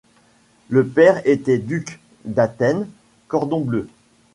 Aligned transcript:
Le 0.69 0.87
père 0.87 1.21
était 1.27 1.59
duc, 1.59 1.99
d'Athène, 2.25 2.89
Cordon 3.27 3.61
bleu. 3.61 3.87